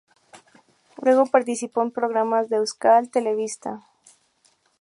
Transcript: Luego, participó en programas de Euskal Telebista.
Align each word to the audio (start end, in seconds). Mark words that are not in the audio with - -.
Luego, 1.03 1.27
participó 1.27 1.83
en 1.83 1.91
programas 1.91 2.49
de 2.49 2.55
Euskal 2.55 3.11
Telebista. 3.11 3.83